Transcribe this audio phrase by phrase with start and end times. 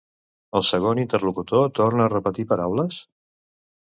[0.59, 2.97] El segon interlocutor torna a repetir paraules?